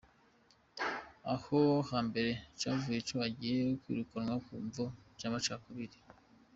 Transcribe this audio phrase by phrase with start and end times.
[1.33, 4.85] Aho ha mbere cavuga ko agiye kwirukanwa "ku mvo
[5.19, 5.97] z'amacakubiri".